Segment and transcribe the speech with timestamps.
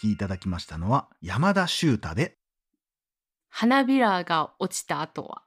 [0.00, 2.38] きいただきましたのは山田修太で、
[3.50, 5.42] 花びらが落ちた後は。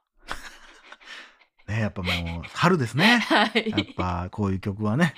[1.66, 3.18] ね、やっぱもう春ですね。
[3.26, 3.70] はい。
[3.70, 5.14] やっぱこういう曲はね、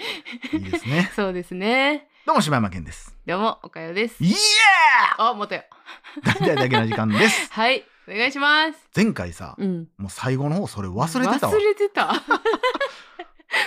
[0.53, 1.11] いいですね。
[1.15, 2.09] そうですね。
[2.25, 3.17] どうも柴山健です。
[3.27, 4.23] どうも、おかよです。
[4.23, 4.35] イエ
[5.19, 5.65] あ、もとよ。
[6.23, 7.53] ー大々だけな時間です。
[7.53, 7.85] はい。
[8.09, 8.79] お願いします。
[8.95, 9.89] 前回さ、うん。
[9.99, 11.53] もう最後の方それ忘れてたわ。
[11.53, 12.13] 忘れてた。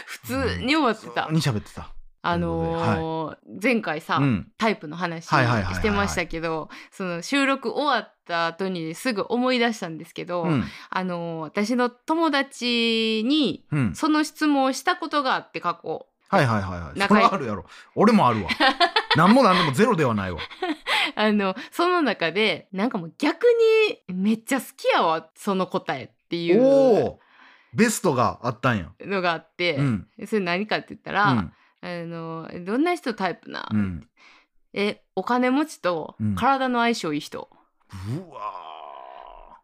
[0.06, 1.34] 普通に終わってた普通。
[1.34, 1.94] に喋ってた。
[2.22, 4.52] あのー前回さ、うん。
[4.58, 10.64] タイプの話はいはいはいはいはいしてましたけど、その収録終わった後にすぐ思い出したんですけど、うん。
[10.90, 13.96] あのー私の友達にうん。
[13.96, 16.06] その質問をしたことがあって過去。
[16.30, 17.08] はいはいはいはい。
[17.08, 17.66] それはあるやろ。
[17.96, 18.50] 俺もあるわ。
[19.16, 20.40] なんもなんでもゼロではないわ。
[21.16, 23.46] あのその中でなんかもう逆
[24.08, 27.20] にめっちゃ好きやわその答えっていおうお。
[27.74, 28.92] ベストがあったんや。
[29.02, 30.08] のがあって、うん。
[30.28, 31.54] それ何かって言ったら、うん。
[31.82, 34.08] あのどんな人タイプな、うん。
[34.74, 36.36] えお金持ちとうん。
[36.36, 37.50] 体の相性いい人、
[37.92, 39.60] うわ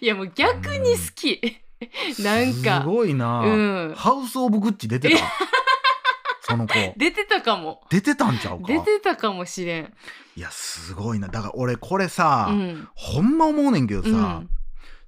[0.00, 2.80] いやもう逆に好き、ーなんか。
[2.82, 3.40] すごいな。
[3.40, 3.94] うん。
[3.94, 5.16] ハウスオブグッチ出てた？
[6.42, 6.74] その子。
[6.96, 7.82] 出てたかも。
[7.90, 8.66] 出てたんちゃうか？
[8.68, 9.94] 出てたかもしれん、
[10.34, 11.28] いやすごいな。
[11.28, 12.88] だから俺これさ、うん。
[12.94, 14.50] ほんま思うねんけどさ、うん。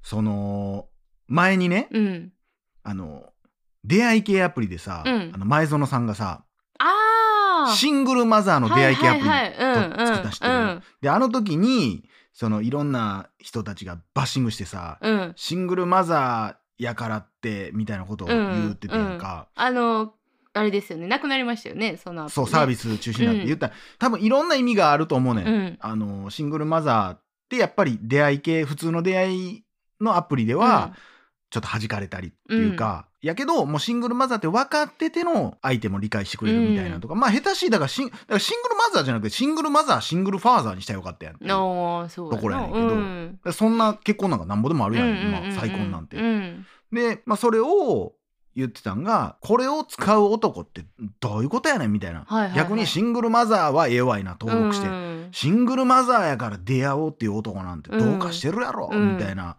[0.02, 0.86] その
[1.28, 2.32] 前にね、うん、
[2.82, 3.32] あの
[3.84, 5.32] 出会い系アプリでさ、うん。
[5.34, 6.44] あの前園さんがさ
[6.78, 9.24] ああシングルマザーの出会い系アプリ、
[10.06, 15.12] 作った人であの時にそのいろんな人たちがバッシングしてさ、うん。
[15.12, 20.14] うんシングルマザーやからってみたいなことを言っててんか、あの
[20.52, 21.06] あれですよね。
[21.06, 23.46] なくなりましたよねそのそうサービス中止になって。
[23.46, 25.78] 言ったら、多分いろんな意味があると思うねん、うん。
[25.80, 29.64] あのシングルマザーってやっぱり出会い系普通の出会い
[30.00, 30.94] のアプリでは
[31.50, 42.86] ちょっと弾かれたりっていうか、やけどもうシングルマザーって分かってての相手も理解してくれるみたいなとか、まあ下手しいだからシンだからシングルマザーじゃなくてシングルマザーシングルファーザーにしたらよかったやんっていうところやねんけど。
[42.88, 45.44] うんそんな結婚なんかなんぼでもあるやん、うんうんうんうん。
[45.50, 46.16] 今再婚なんて。
[46.16, 46.66] うん。
[46.92, 48.14] で、まあ、それを
[48.56, 50.84] 言ってたんがこれを使う男って
[51.20, 52.56] どういうことやねんみたいな、はいはいはい。
[52.56, 59.56] 逆にシングルマザーはええわいな登録して、うんシングルマザーやから出会おうっていう男なんてどうかしてるやろ、うんみたいな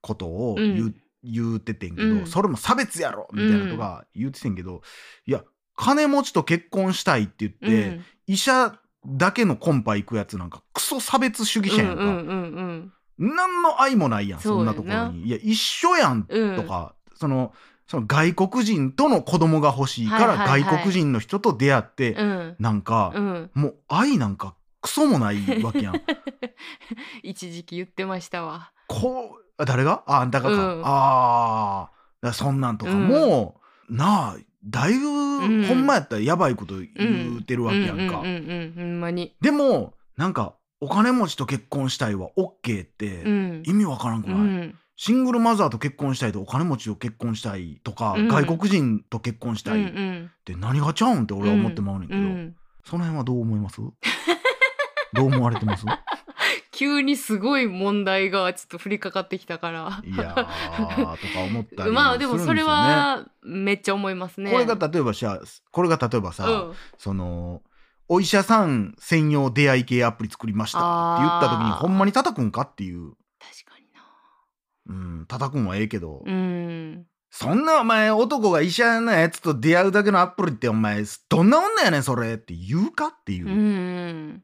[0.00, 2.26] ことを言う,、うん言うててんけど、うん。
[2.26, 4.82] それも差別やろみたいなとか言うててんけど、
[5.26, 5.44] いや
[5.76, 8.04] 金持ちと結婚したいって言って、うん。
[8.26, 12.92] 医者だけのコンパ行くやつなんかクソ差別主義者やんか、うんうんうん
[13.22, 15.26] 何の愛もないやんそんなところに。
[15.26, 16.56] いや一緒やんうん。
[16.56, 17.52] とか、その
[17.86, 20.62] その外国人との子供が欲しいから、はいはいはい。
[20.62, 22.56] 外国人の人と出会って、うん。
[22.58, 23.50] なんか、うん。
[23.52, 26.02] もう愛なんかクソもないわけやん。
[27.22, 28.72] 一時期言ってましたわ。
[28.86, 30.02] こうあ誰が？
[30.06, 30.82] ああんたがか、うん。
[30.84, 31.90] あ
[32.22, 35.08] あそんなんとかも、なあだいぶ、
[35.48, 35.64] ん。
[35.66, 38.02] ほんまやったらやばいこと言うてるわけやんか。
[38.02, 52.54] うんうんうんうんほんまにでもなんかお金持ちと結婚したいは OK ってうん意味わからんくない、うんシングルマザーと結婚したいとお金持ちと結婚したいとか、うん外国人と結婚したいっんて何がちゃうんって俺は思ってまうねんけど、うん
[52.84, 53.92] その辺はどう思いますど
[55.22, 55.86] う思われてます
[56.72, 60.02] 急にすごい問題がちょっと降りかかってきたから。
[60.04, 64.50] いやーとか思ったりまあでもそれはめっちゃ思いますね。
[64.50, 65.40] これが例えばしゃ
[65.72, 66.74] これが例えばさ、うん。
[66.98, 67.62] その
[68.08, 74.96] お医者さん専用出会い系アプリ作りましたって言った時にほんまに叩くんかっていう、確かにな。
[74.96, 77.06] うん、叩くんはええけど、うん。
[77.30, 84.42] そんなお前男が医者のやつと出会うだけのアプリってお前どんな女やねんそれって言うかっていう、うん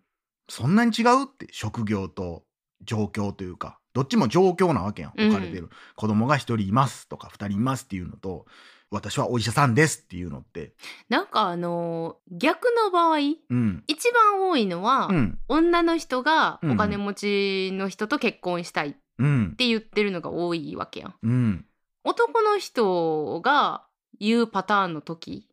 [0.49, 2.45] そんなに違うって職業と
[2.83, 3.79] 状況というか。
[3.95, 5.29] どっちも状況なわけやんうん。
[5.29, 8.45] 置かれてる、子供が一人いますとか二人いますっていうのと
[8.91, 10.75] 私はお医者さんですっていうのって。
[11.09, 13.17] なんかあのー逆の場合
[13.49, 13.84] うん。
[13.87, 15.39] 一番多いのは、うん。
[15.49, 16.71] 女の人がうん。
[16.73, 19.55] お金持ちの人と結婚したいっうん。
[19.57, 21.15] て言ってるのが多いわけやん。
[21.23, 21.65] うん。
[22.05, 23.87] 男の人が
[24.21, 25.48] 言うパターンの時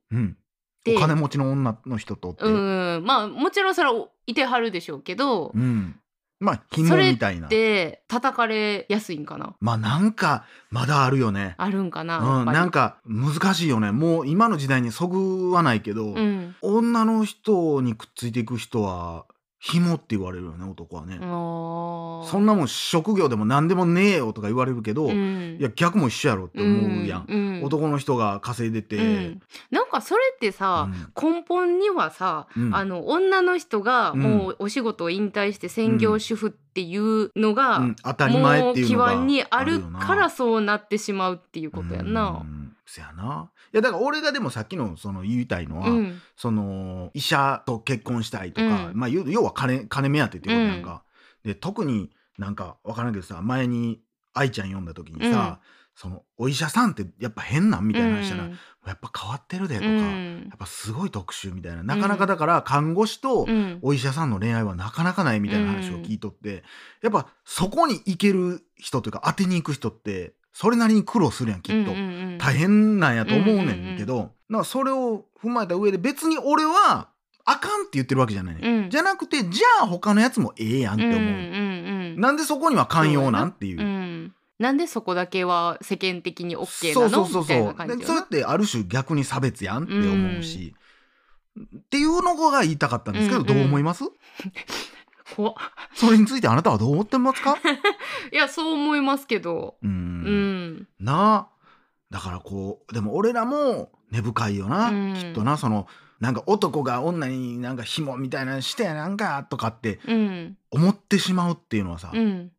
[0.85, 3.03] お金持ちの女の人とって、うん。
[3.05, 5.95] まあもちろんそれはいてはるでしょうけど、うん。
[6.39, 7.47] まあ紐みたいな。
[7.47, 9.55] で叩かれやすいんかな？
[9.61, 11.55] まあなんかまだあるよね。
[11.57, 13.91] あるんかな、うん、なんか難しいよね。
[13.91, 16.55] もう今の時代にそぐわないけど、うん。
[16.61, 19.25] 女の人にくっついていく人は
[19.65, 27.63] 紐って言われるよね男はね、そんなもん職業でも何でもねえよとか言われるけど、うんいや逆も一緒やろって思うやん、うんうん。
[27.63, 29.41] 男の人が稼いでて、うん。
[29.71, 30.89] なんかそれってさ、
[31.21, 32.75] 根本にはさ、うん。
[32.75, 34.21] あの女の人がうん。
[34.21, 37.95] もうお仕事を引退して専業主婦っていうのが、うん。
[38.03, 42.43] 当たり前っていうのが基盤にあるからそうなってしまうっていうことやんな。
[42.85, 43.49] うんそやな。
[43.73, 46.21] いやだから俺がでもさっきのその言いたいのは、うん。
[46.35, 48.97] その医者と結婚したいとか、うん。
[48.97, 51.03] まあ要要は金金目当てってことやんか、
[51.43, 54.01] で特になんか分からんけどさ前に
[54.33, 55.59] 愛ちゃん読んだ時にさ、
[55.95, 58.51] そのお医者さんってやっぱ変なんみたいな話したら、うん。
[58.85, 61.83] やっぱ変わってるでとか、うやんっぱすごい特殊みたいな。
[61.83, 63.79] なかなかだから看護師とうん。
[63.81, 66.63] お医者さんの恋愛はなかなかないみたいな話を聞いとって、
[67.01, 71.91] やっぱそこに行ける人というか当てに行く人ってそれなりに苦労するやんきっと。
[71.91, 72.37] うんうんうん。
[72.37, 77.09] 大変なんやと思うねんけど、なんかそれを踏まえた上で別に俺は
[77.43, 78.89] あかんって言ってるわけじゃないね、うん。
[78.89, 81.89] じゃなくてじゃあ他のやつもええやんって思う、うんうんう
[82.19, 83.81] んなんでそこには寛容なんっていう。
[83.81, 84.35] うん。
[84.59, 87.25] なんでそこだけは世間的に OK そうなの？
[87.25, 88.01] そうそうそうな感じよな。
[88.01, 90.75] でそれってある種逆に差別やんって思うし、
[91.59, 93.55] っていうのが言いたかったんですけど、うんうん。
[93.55, 94.03] どう思います？
[95.35, 95.53] 怖っ。
[95.93, 97.55] それについてあなたはどう思ってますか？
[98.31, 99.75] いやそう思いますけど。
[99.81, 99.89] うん。
[99.89, 100.87] うん。
[100.99, 101.47] なあ
[102.09, 105.13] だからこうでも俺らも根深いよな、うん。
[105.15, 105.57] きっとな。
[105.57, 105.87] その
[106.19, 110.57] なんか男が女になんか紐みたいなのしてなんかとかってうん。
[110.71, 112.51] 思ってしまうっていうのはさ、うん。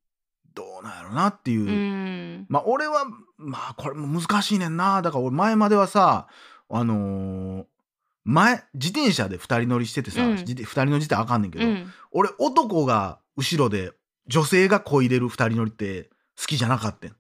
[0.55, 2.47] どうなんやろなっていう、うん。
[2.49, 3.07] まあ俺は
[3.39, 5.03] まあこれも難しいねんな。
[5.03, 6.27] だから俺前まではさ
[6.69, 7.65] あのー
[8.25, 10.31] 前自転車で2人乗りしててさ、うん。
[10.33, 11.93] 自転2人乗りしてあかんねんけど、うん。
[12.11, 13.93] 俺男が後ろで
[14.27, 17.15] 女性がこいでる2人乗りって好きじゃなかったん。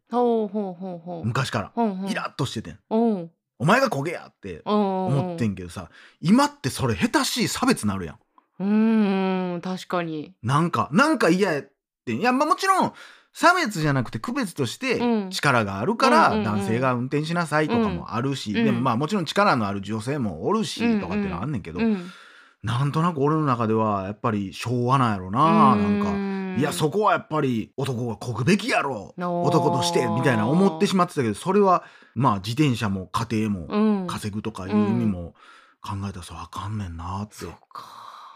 [1.24, 2.10] 昔から、ほうほう。
[2.10, 2.78] イラッとしててん。
[3.58, 5.88] お前がこげやって思ってんけどさ
[6.20, 8.18] 今ってそれ下手しい差別なるやん。
[8.60, 10.34] うん確かに。
[10.42, 11.70] なんかなんか嫌やっ
[12.04, 12.92] ていやまあもちろん
[13.34, 15.30] 差別じゃなくて区別としてうん。
[15.30, 18.64] 力があるから男性が運転しなさいとかもあるし、うん。
[18.64, 22.10] でもまあもちろん力のある女性もおるしうんとかっていうのはあんねんけど、うん。
[22.62, 26.06] なんとなく俺の中ではやっぱり昭和なんやろな、なんか。
[26.06, 31.82] かいやそこはやっぱり男がこぐべきやろ男としてみたいな思ってしまってたけどそれは
[32.14, 34.06] まあ自転車も家庭もうん。
[34.06, 35.34] 稼ぐとかいう意味も
[35.82, 37.84] 考えたらそうあかんねんなって、そうか。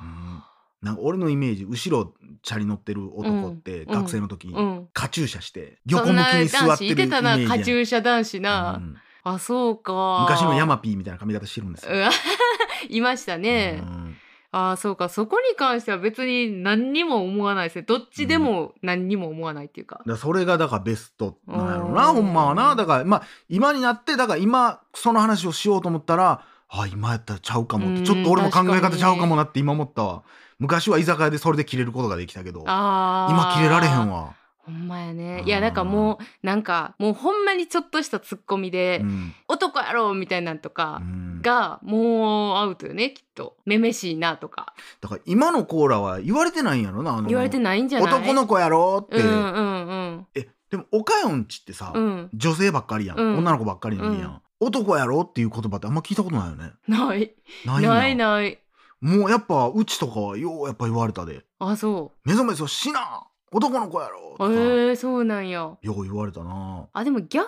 [0.00, 0.42] うん
[0.82, 3.92] なんか俺のイメージ後ろチャリ乗ってる男ってうん。
[3.92, 4.88] 学生の時にうん。
[4.92, 10.26] カチューシャして横向きに座ってるイメージやんカチューシャ男子な、うんあそうか。
[10.28, 11.92] 昔のヤマピーみたいな髪型してるんですよ。
[12.88, 14.16] いましたね、うん。
[14.52, 15.08] あそうか。
[15.08, 19.96] そこに関しては別に何にも思わないですねどっちでも何にも思わないっていうか。
[19.98, 22.14] だ、からそれがだからベストなんやろうなうん。
[22.16, 22.74] ほんまはな。
[22.76, 30.22] だからまあ今になってだから今その話をしようと思ったらあ今やったらちゃうかもっうんてちょっと俺も考え方ちゃうかもなって今思ったわ
[30.58, 35.38] 昔は居酒屋でそれで切れることができたけど今切れられへんわ、ほんまやね。
[35.42, 35.46] うん。
[35.46, 39.32] いやだからもうなんかもうほんまにちょっとしたツッコミで、うん。
[39.48, 41.40] 男やろみたいなんとかうん。
[41.42, 43.56] がもうアウトよねきっと。
[43.64, 44.74] めめしいなとか。
[45.00, 48.12] だから今のコーラは言われてないんやろなあの言われてないんじゃない？
[48.12, 52.04] 男の子やろって、うんうんえでも岡んちってさ、うん。
[52.04, 53.38] うん女性ばっかりやん、うん。
[53.38, 54.40] 女の子ばっかりやん、うん。
[54.60, 56.72] 男やろっていう言葉ってあんま聞いたことないよね。
[56.88, 57.32] ない。
[57.64, 58.58] ないないない
[59.00, 61.44] もうやっぱうちとかはようやっぱ言われたで。
[61.58, 64.36] あそメソメソしな男の子やろ！
[64.38, 65.58] とか、うへえー、そうなんや。
[65.58, 66.86] よう言われたな。
[66.92, 67.46] あでも逆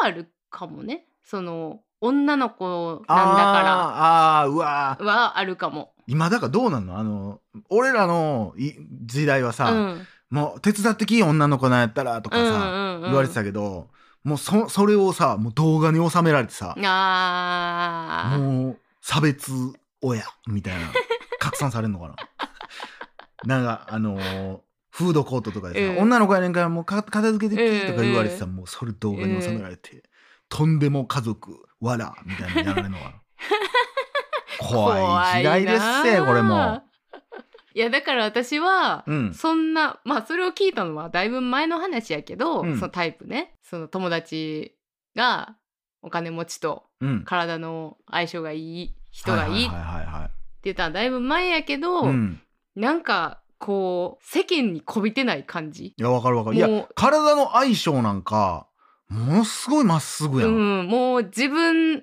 [0.00, 1.06] はあるかもね。
[1.24, 5.92] その女の子なんだあーあーうわからはあるかも。
[6.06, 6.98] 今だからどうなんの？
[6.98, 8.72] あの俺らのい
[9.04, 10.06] 時代はさ、うん。
[10.30, 13.02] もう手伝ってきい女の子なんやったらとかさ、うんうんうん。
[13.02, 13.88] 言われてたけど
[14.24, 18.38] もうそそれをさもう動画に収められてさあー。
[18.38, 19.52] もう差別
[20.02, 20.92] 親みたいな
[21.38, 22.16] 拡散されるのかな。
[23.44, 24.60] なんかあのー
[24.92, 25.98] フードコートとかでさ、うん。
[26.02, 30.02] 女の子やねんからもうか片付けてきとか言われてさ、もうそれ動画に収められて、
[30.50, 33.12] とんでも家族わらみたいなのやられるのかな。
[34.68, 36.26] 怖い時代ですせな。
[36.26, 36.82] これも。
[37.74, 39.34] いやだから私は、うん。
[39.34, 42.76] そんなまあそれを聞いたのはだいぶ前の話やけど、うん。
[42.76, 43.54] そのタイプね。
[43.62, 44.76] その友達
[45.16, 45.56] が
[46.02, 47.24] お金持ちとうん。
[47.24, 49.66] 体の相性がいい人がいい。
[49.66, 49.72] って
[50.64, 52.40] 言ったのはだいぶ前やけど、はいうん。
[52.74, 55.86] なんかこう世間にこびてない感じ。
[55.86, 56.56] いやわかるわかる。
[56.56, 56.88] いやもう。
[56.96, 58.66] 体の相性なんか
[59.08, 62.02] ものすごいまっすぐやん、うん、もう自分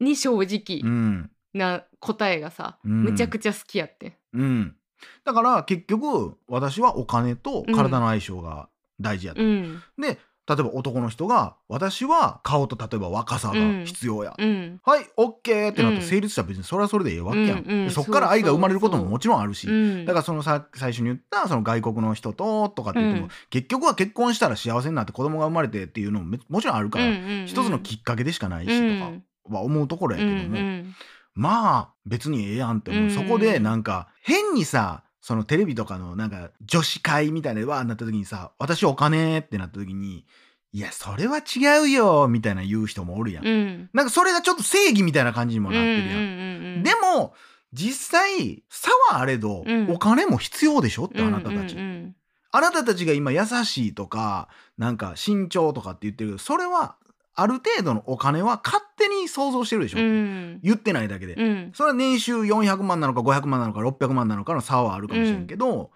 [0.00, 1.30] に正直うん。
[1.54, 3.04] な答えがさ、うん。
[3.04, 4.76] むちゃくちゃ好きやってうん、
[5.24, 8.68] だから結局私はお金と体の相性が
[9.00, 9.82] 大事やと、うん。
[9.98, 10.18] で
[10.48, 14.80] 例えば男の人が私は顔と例えば若さが必要や、うん。
[14.84, 16.02] はいオッケーってなってうん。
[16.02, 17.86] 成立したら別にそれはそれでええわけやん、うんうん。
[17.88, 19.66] でそっから愛が生まれることももちろんあるし。
[19.66, 20.04] うん。
[20.04, 23.32] だからそのさ最初に言ったその外国の人ととかって言っても、うん。
[23.50, 27.46] 結局は結婚したら幸せになって子供が生まれてっていうのもめもちろんあるから、うんうんうん。
[27.46, 30.94] 一つのきっかけでしかないしとかは思うところやうんけども、うん
[31.38, 33.10] まあ別にええやんって思う、うん。
[33.10, 40.24] そこでなんか変にさそのテレビとかのなんか女子会みたいなわーなった時にさ私お金ってなった時に
[40.70, 43.90] いやそれは違うよみたいな言う人もおるやん、うん。
[43.92, 47.34] なんかそれがちょっと正義みたいな感じにもなってるやん、うんうんうんうんでも
[47.72, 49.90] 実際差はあれど、うん。
[49.90, 52.16] お金も必要でしょってあなたたち、うんうん。
[52.52, 56.94] あなたたちが今優しいとかなんか慎重とかって言ってるけどそれは
[57.36, 60.04] ある程度のお金は勝手に想像してるでしょ、うん。
[60.04, 61.72] うん言ってないだけで、うん。
[61.74, 65.90] それは年収400万なのか500万なのか600万なのかの差はあるかもしれんけど、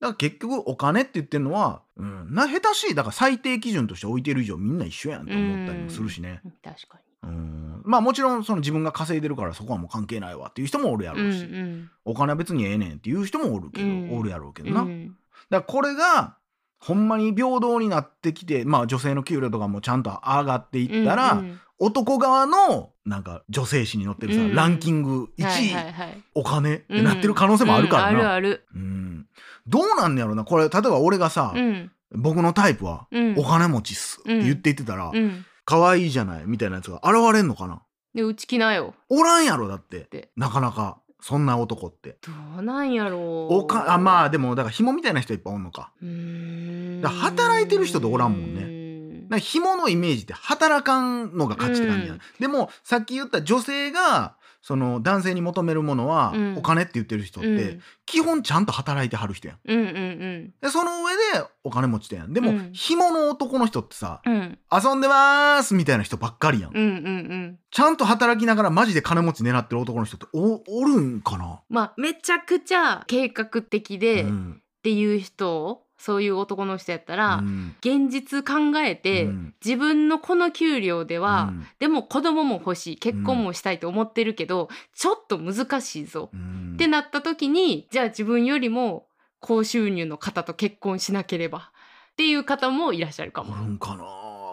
[0.00, 14.18] だから結局お金って言ってるのは、うん、な下手しいだから最低基準として置いてる以上みんな一緒やんと思ったりもするしね、確かうん、まあもちろんその自分が稼いでるからそこはもう関係ないわっていう人もおるやにうんろうし、お金は別にええねんっていう人もおるけど、うん。
[14.18, 15.16] おるやろうけどな、だかうん
[15.50, 16.36] らこれが
[16.78, 21.60] ほんまに平等になってきてまあ女性の給料とかもちゃんと上がっていったら、うんうん。
[21.80, 24.54] 男側のなんか女性誌に載ってるさ、うん。
[24.54, 26.22] ランキング1位、はいはいはい。
[26.34, 28.16] お金ってなってる可能性もあるからな、うん。
[28.16, 28.66] あるある。
[28.74, 29.26] うん。
[29.66, 30.44] どうなんねやろな。
[30.44, 31.90] これ例えば俺がさ、うん。
[32.12, 33.34] 僕のタイプはうん。
[33.38, 35.44] お金持ちっすって言って言ってたら、うん。
[35.64, 37.82] 可愛いじゃないみたいなやつが現れんのかな？
[38.14, 38.94] でうち来なよ。
[39.08, 40.30] おらんやろだって。
[40.36, 42.18] なかなかそんな男って。
[42.20, 43.54] どうなんやろう。
[43.54, 45.92] おかあまあでもだから紐みたいな人いっぱいおんのか。
[46.00, 46.63] うーん
[47.04, 48.62] だ働いてる人っておらんもんね。
[48.62, 52.20] ねだから紐のイメージって働かんのが勝ちって感じやん、うん。
[52.40, 56.56] でもさっき言った女性がその男性に求めるものはうん。
[56.56, 59.58] お金って言ってる人って、基本ちゃんと働いてはる人やん。
[59.66, 62.32] うんうんでその上でお金持ちてやん。
[62.32, 62.70] でも、うん。
[62.72, 64.32] 紐の男の人ってさうん。
[64.32, 67.58] うん遊んでまーすみたいな人ばっかりやん、うんうんうん。
[67.70, 74.60] ちゃんと働きながらマジで金持ち狙ってる男の人っておおるんかな、まあめちゃくちゃ計画的でっうん。
[74.82, 77.76] ていう人そういう男の人やったら、うん。
[77.80, 79.54] 現実考えて、うん。
[79.64, 81.66] 自分のこの給料では、うん。
[81.78, 86.72] でも子供も欲しい結婚もしたいと思ってるけど、ちょっと難しいぞ、うん。
[86.74, 89.06] ってなった時にじゃあ自分よりも
[89.40, 91.70] 高収入の方と結婚しなければ
[92.12, 93.56] っていう方もいらっしゃるかおも。
[93.56, 94.04] るんかな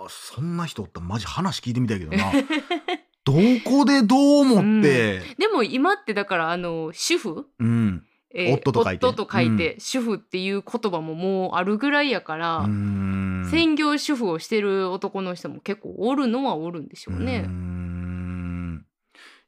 [0.10, 2.32] そんな人おったらマジ話聞いてみたいけどな。
[3.24, 3.34] ど
[3.64, 9.06] こでどう思って、でも今ってだからあの主婦、うんえー夫と書いて。
[9.06, 17.40] 夫と書いて主婦っていう言葉ももうあるぐらいやから、専業主婦をしてる男の人も結構おるのはおるんでしょうね。
[17.42, 18.86] ん。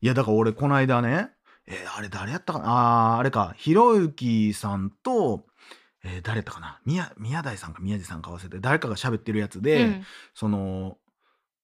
[0.02, 1.30] いやだから俺この間ね
[1.66, 2.66] えーあれ誰やったかな？
[2.68, 3.54] あーあれか。
[3.58, 5.46] ひろゆきさんと、
[6.04, 6.80] えー誰やったかな？
[6.86, 10.04] 宮宮台さんか宮地さんか忘れて誰かが喋ってるやつで、うん。
[10.34, 10.98] その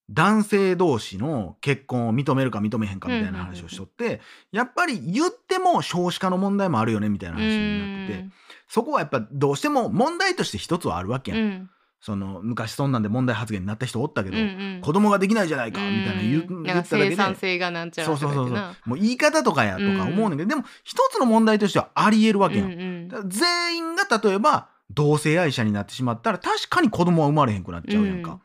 [0.09, 8.29] 男性同士の結婚を認めるか認めへんかみたいな話をしとって、やっぱり言っても少子化の問題もあるよねみたいな話になってて、
[8.67, 11.39] そこはやっぱどうしても問題として一つはあるわけやん。
[11.39, 11.69] うん。
[12.01, 14.47] その昔そんなんで問題発言になった人おったけど、うんう
[14.77, 14.81] ん。
[14.81, 18.75] 子供ができないじゃないかみたいな言ううん言っただけで生産性がなんちゃらそうそうそうそう。
[18.85, 22.71] もう言い方とかやとか思うねんだけど、でも一つの問題としてはありえるわけやん。
[22.71, 28.39] うんうん全員が例えば同性愛者になってしまったら確かに子供は生まれへんくなっちゃうやんか。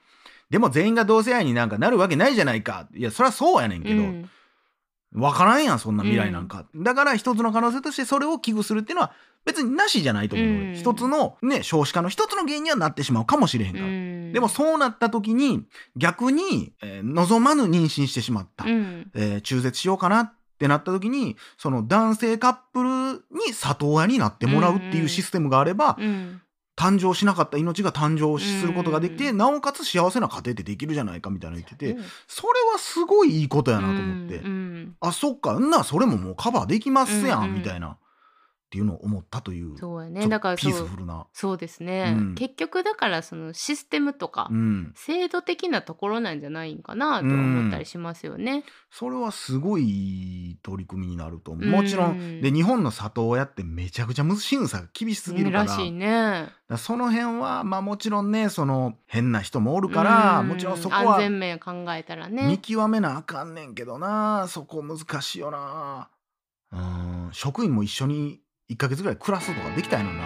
[0.48, 2.86] うんでも全員が同性愛になんかなるわけないじゃないか。
[2.94, 4.30] いやそりゃそうやねんけど、うん。
[5.14, 9.12] わからんやんそんな未来なんか、だから一つの可能性としてそれを危惧するっていうのは
[9.44, 10.74] 別になしじゃないと思う、うん。
[10.74, 14.32] 一つのね少子化の一つの原因にはなってしまうかもしれへんから、うん。
[14.32, 15.64] でもそうなった時に
[15.96, 19.10] 逆に、えー望まぬ妊娠してしまった、うん。
[19.14, 26.40] えー中絶しようかなってなった時にその男性カップルに里親になってもらうっていうシステムがあれば、うん
[26.76, 29.36] 誕生しなかった命が誕生することができて、うん。
[29.36, 32.04] なおかつ幸せな家庭ってできるじゃないかみたいなの言ってて、うん。
[32.26, 34.36] それはすごいいいことやなと思って。
[34.36, 35.58] うんあそっか。
[35.58, 37.54] んなそれももうカバーできますやん。
[37.54, 37.96] みたいな
[38.74, 40.26] っていうのを思ったというそうやね。
[40.26, 41.28] だからピーそうスフルな。
[41.32, 42.34] そうですね、うん。
[42.34, 44.92] 結局だからそのシステムとか、うん。
[44.96, 48.64] 制度的なところなんじゃないんかなとは思ったりしますよね。
[48.90, 51.70] それはすごい取り組みになると思う、うん。
[51.70, 55.64] もちろんで日本の里親ってめちゃくちゃ無審査が厳しすぎるから。
[55.66, 56.48] らしいね。
[56.76, 60.48] その辺はまあもちろんねその変な人もおるから、うん。
[60.48, 62.58] もちろんそこ安は全面考えたら見ね。
[62.60, 66.08] 極めなあかんねんけどなそこ難しいよな。
[66.72, 67.28] うん。
[67.30, 68.40] 職員も一緒に
[68.70, 70.24] 1ヶ月ぐらい暮らすとかできたいのな。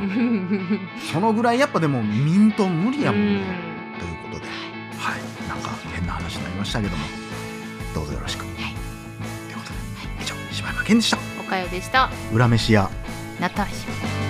[1.12, 3.44] そのぐらいやっぱでも民と無理やもんね、
[3.98, 4.46] ということで。
[4.96, 5.48] はい。
[5.48, 7.04] なんか変な話になりましたけども。
[7.94, 10.22] どうぞよろしく、ということで。
[10.22, 11.18] 以上柴山健でした。
[11.40, 12.10] おかよでした。
[12.32, 12.88] 裏飯屋。
[13.40, 13.86] ナターシ。
[13.86, 14.27] ャ。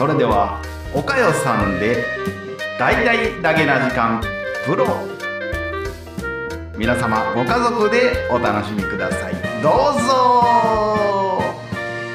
[0.00, 0.62] それでは
[0.94, 2.06] おかよさんで
[2.78, 4.18] 大々だけな時間
[4.64, 4.86] プロ。
[6.74, 9.34] 皆様ご家族でお楽しみください。
[9.62, 11.42] どうぞ。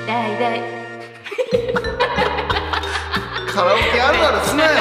[0.08, 0.62] だいだい。
[3.54, 4.72] カラオケあるあるすなよ。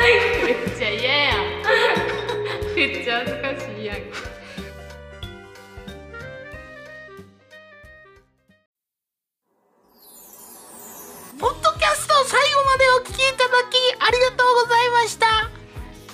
[0.00, 1.36] めっちゃ嫌やん。
[2.74, 4.33] めっちゃ恥ずかしいやん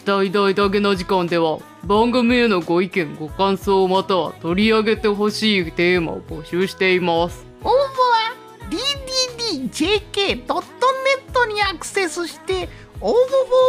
[0.05, 7.47] 大々だけな時間では番組へのご意見ご感想または取り上げてほしいテーマを募集しています。
[7.63, 8.35] 応募は
[9.73, 10.45] dddjk.net
[11.53, 12.69] にアクセスして
[13.01, 13.17] 応募フ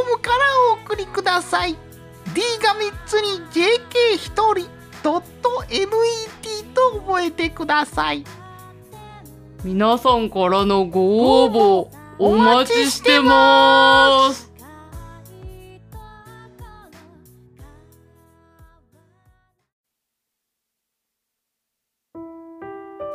[0.10, 0.38] ォームから
[0.72, 1.78] お送りください。
[2.34, 4.70] D が3つに JK1 人
[5.04, 5.20] .net
[6.74, 8.24] と覚えてください。
[9.64, 14.51] 皆さんからのご応募お待ちしてます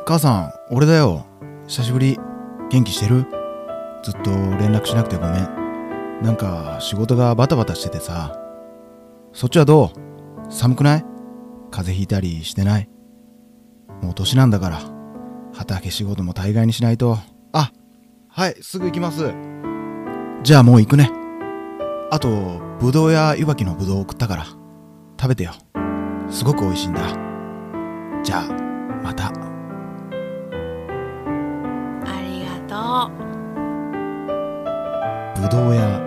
[0.07, 1.25] 母さん俺だよ。
[1.67, 2.17] 久しぶり。
[2.69, 3.25] 元気してる？
[4.03, 6.21] ずっと連絡しなくてごめん。
[6.23, 8.39] なんか仕事がバタバタしててさ。
[9.33, 9.91] そっちはど
[10.47, 10.49] う？
[10.49, 11.05] 寒くない？
[11.71, 12.89] 風邪ひいたりしてない？
[14.01, 14.79] もう年なんだから。
[15.53, 17.17] 畑仕事も大概にしないと。
[17.51, 17.73] あ
[18.29, 19.33] はいすぐ行きます。
[20.41, 21.11] じゃあもう行くね。
[22.11, 24.45] あとぶどうや湯葉きのぶどうを送ったから。
[25.19, 25.51] 食べてよ。
[26.29, 27.01] すごく美味しいんだ。
[28.23, 29.46] じゃあまた。
[35.39, 36.06] ぶどうや